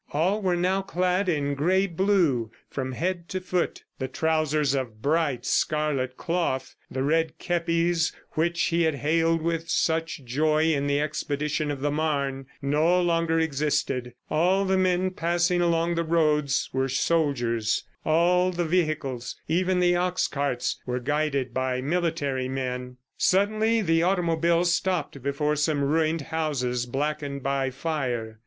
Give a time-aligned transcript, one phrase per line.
[0.13, 3.83] All were now clad in gray blue, from head to foot.
[3.99, 10.23] The trousers of bright scarlet cloth, the red kepis which he had hailed with such
[10.25, 14.15] joy in the expedition of the Marne, no longer existed.
[14.27, 17.83] All the men passing along the roads were soldiers.
[18.03, 22.97] All the vehicles, even the ox carts, were guided by military men.
[23.19, 28.39] Suddenly the automobile stopped before some ruined houses blackened by fire.